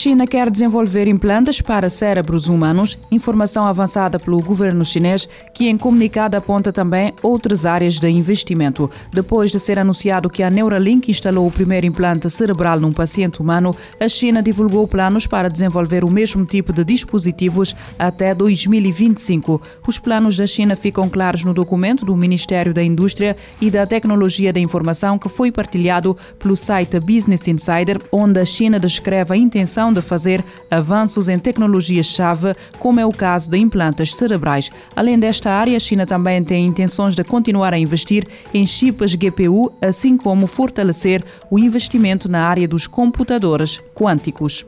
[0.00, 6.38] China quer desenvolver implantes para cérebros humanos, informação avançada pelo governo chinês, que em comunicado
[6.38, 8.90] aponta também outras áreas de investimento.
[9.12, 13.76] Depois de ser anunciado que a Neuralink instalou o primeiro implante cerebral num paciente humano,
[14.00, 19.60] a China divulgou planos para desenvolver o mesmo tipo de dispositivos até 2025.
[19.86, 24.50] Os planos da China ficam claros no documento do Ministério da Indústria e da Tecnologia
[24.50, 29.89] da Informação que foi partilhado pelo site Business Insider, onde a China descreve a intenção
[29.92, 34.70] de fazer avanços em tecnologias-chave, como é o caso de implantes cerebrais.
[34.94, 39.72] Além desta área, a China também tem intenções de continuar a investir em chips GPU,
[39.80, 44.64] assim como fortalecer o investimento na área dos computadores quânticos.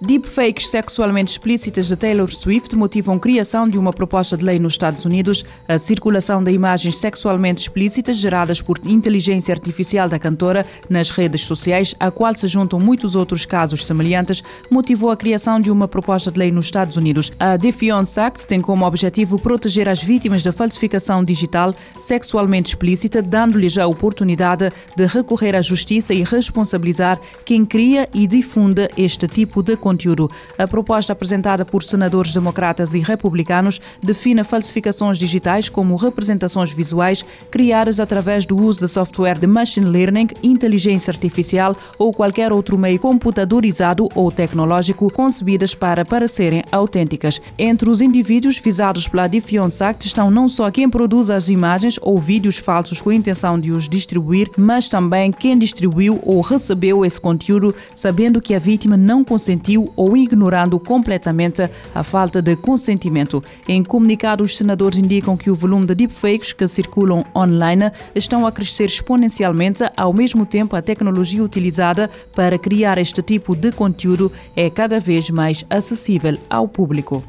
[0.00, 5.04] Deepfakes sexualmente explícitas de Taylor Swift motivam criação de uma proposta de lei nos Estados
[5.04, 5.44] Unidos.
[5.66, 11.96] A circulação de imagens sexualmente explícitas geradas por inteligência artificial da cantora nas redes sociais,
[11.98, 14.40] a qual se juntam muitos outros casos semelhantes,
[14.70, 17.32] motivou a criação de uma proposta de lei nos Estados Unidos.
[17.36, 23.76] A Defiance Act tem como objetivo proteger as vítimas da falsificação digital sexualmente explícita, dando-lhes
[23.76, 29.76] a oportunidade de recorrer à justiça e responsabilizar quem cria e difunde este tipo de
[29.76, 30.30] conteúdo conteúdo.
[30.58, 37.98] A proposta apresentada por senadores democratas e republicanos define falsificações digitais como representações visuais criadas
[37.98, 44.06] através do uso de software de machine learning, inteligência artificial ou qualquer outro meio computadorizado
[44.14, 47.40] ou tecnológico concebidas para parecerem autênticas.
[47.58, 52.18] Entre os indivíduos visados pela Defiance Act estão não só quem produz as imagens ou
[52.18, 57.20] vídeos falsos com a intenção de os distribuir, mas também quem distribuiu ou recebeu esse
[57.20, 63.42] conteúdo sabendo que a vítima não consentiu ou ignorando completamente a falta de consentimento.
[63.68, 68.52] Em comunicado, os senadores indicam que o volume de deepfakes que circulam online estão a
[68.52, 74.70] crescer exponencialmente, ao mesmo tempo a tecnologia utilizada para criar este tipo de conteúdo é
[74.70, 77.22] cada vez mais acessível ao público.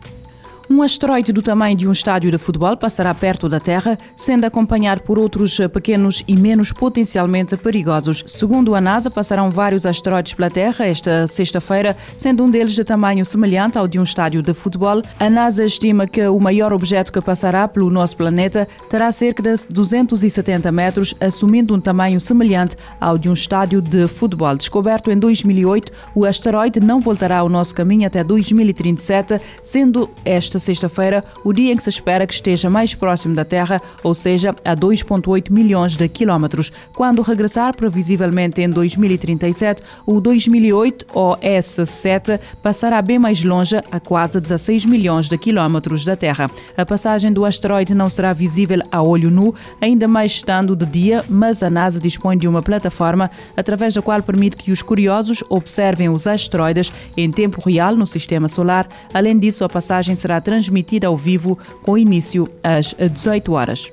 [0.72, 5.02] Um asteroide do tamanho de um estádio de futebol passará perto da Terra, sendo acompanhado
[5.02, 8.24] por outros pequenos e menos potencialmente perigosos.
[8.28, 13.26] Segundo a NASA, passarão vários asteroides pela Terra esta sexta-feira, sendo um deles de tamanho
[13.26, 15.02] semelhante ao de um estádio de futebol.
[15.20, 19.66] A NASA estima que o maior objeto que passará pelo nosso planeta terá cerca de
[19.72, 24.56] 270 metros, assumindo um tamanho semelhante ao de um estádio de futebol.
[24.56, 31.24] Descoberto em 2008, o asteroide não voltará ao nosso caminho até 2037, sendo esta sexta-feira,
[31.44, 34.76] o dia em que se espera que esteja mais próximo da Terra, ou seja, a
[34.76, 36.72] 2,8 milhões de quilómetros.
[36.94, 44.86] Quando regressar, previsivelmente em 2037, o 2008 OS-7 passará bem mais longe, a quase 16
[44.86, 46.50] milhões de quilómetros da Terra.
[46.78, 51.24] A passagem do asteroide não será visível a olho nu, ainda mais estando de dia,
[51.30, 56.10] mas a NASA dispõe de uma plataforma através da qual permite que os curiosos observem
[56.10, 58.88] os asteroides em tempo real no sistema solar.
[59.14, 63.92] Além disso, a passagem será transmitida ao vivo com início às 18 horas.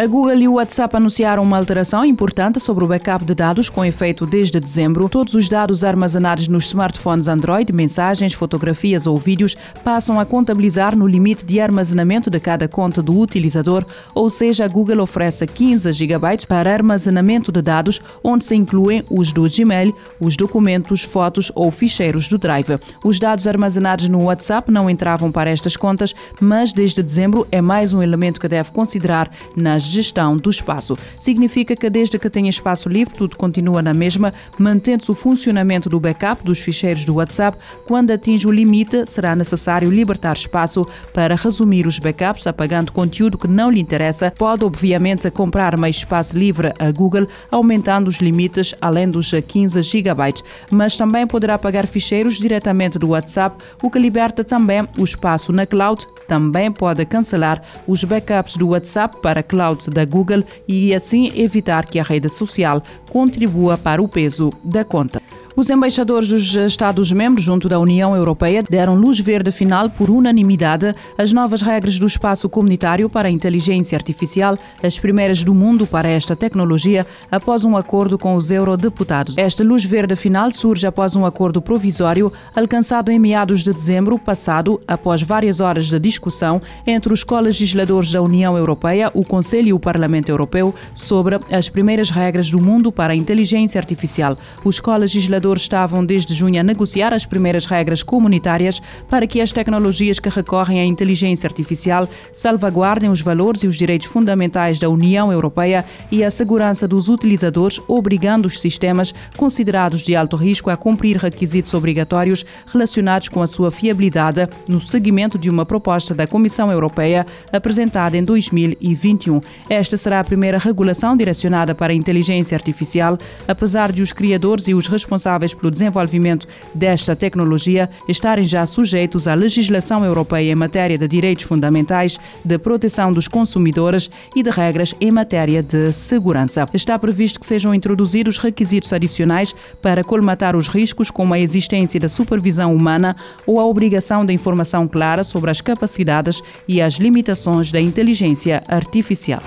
[0.00, 3.84] A Google e o WhatsApp anunciaram uma alteração importante sobre o backup de dados com
[3.84, 5.10] efeito desde dezembro.
[5.10, 11.06] Todos os dados armazenados nos smartphones Android, mensagens, fotografias ou vídeos, passam a contabilizar no
[11.06, 13.84] limite de armazenamento de cada conta do utilizador,
[14.14, 19.34] ou seja, a Google oferece 15 GB para armazenamento de dados, onde se incluem os
[19.34, 22.80] do Gmail, os documentos, fotos ou ficheiros do Drive.
[23.04, 27.92] Os dados armazenados no WhatsApp não entravam para estas contas, mas desde dezembro é mais
[27.92, 30.96] um elemento que deve considerar nas gestão do espaço.
[31.18, 36.00] Significa que desde que tenha espaço livre, tudo continua na mesma, mantendo-se o funcionamento do
[36.00, 37.58] backup dos ficheiros do WhatsApp.
[37.86, 43.48] Quando atinge o limite, será necessário libertar espaço para resumir os backups, apagando conteúdo que
[43.48, 44.30] não lhe interessa.
[44.30, 50.34] Pode, obviamente, comprar mais espaço livre a Google, aumentando os limites além dos 15 GB,
[50.70, 55.66] mas também poderá apagar ficheiros diretamente do WhatsApp, o que liberta também o espaço na
[55.66, 56.06] cloud.
[56.26, 62.00] Também pode cancelar os backups do WhatsApp para cloud da Google e assim evitar que
[62.00, 65.22] a rede social contribua para o peso da conta.
[65.60, 71.34] Os embaixadores dos Estados-membros junto da União Europeia deram luz verde final por unanimidade às
[71.34, 76.34] novas regras do espaço comunitário para a inteligência artificial, as primeiras do mundo para esta
[76.34, 79.36] tecnologia, após um acordo com os eurodeputados.
[79.36, 84.80] Esta luz verde final surge após um acordo provisório alcançado em meados de dezembro passado,
[84.88, 89.78] após várias horas de discussão entre os co-legisladores da União Europeia, o Conselho e o
[89.78, 94.38] Parlamento Europeu sobre as primeiras regras do mundo para a inteligência artificial.
[94.64, 99.52] Os co-legisladores criadores estavam desde junho a negociar as primeiras regras comunitárias para que as
[99.52, 105.32] tecnologias que recorrem à inteligência artificial salvaguardem os valores e os direitos fundamentais da União
[105.32, 111.16] Europeia e a segurança dos utilizadores, obrigando os sistemas considerados de alto risco a cumprir
[111.16, 117.26] requisitos obrigatórios relacionados com a sua fiabilidade no seguimento de uma proposta da Comissão Europeia
[117.52, 119.40] apresentada em 2021.
[119.68, 123.18] Esta será a primeira regulação direcionada para a inteligência artificial,
[123.48, 124.86] apesar de os criadores e os
[125.30, 131.44] responsáveis pelo desenvolvimento desta tecnologia estarem já sujeitos à legislação europeia em matéria de direitos
[131.44, 136.66] fundamentais, de proteção dos consumidores e de regras em matéria de segurança.
[136.74, 142.08] Está previsto que sejam introduzidos requisitos adicionais para colmatar os riscos, como a existência da
[142.08, 143.14] supervisão humana
[143.46, 149.42] ou a obrigação da informação clara sobre as capacidades e as limitações da inteligência artificial.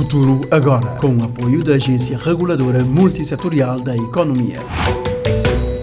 [0.00, 4.58] Futuro agora, com o apoio da Agência Reguladora Multissetorial da Economia.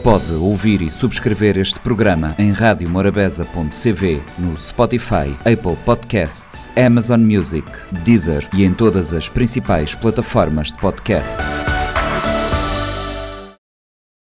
[0.04, 7.68] Pode ouvir e subscrever este programa em radiomorabeza.cv, no Spotify, Apple Podcasts, Amazon Music,
[8.04, 11.38] Deezer e em todas as principais plataformas de podcast.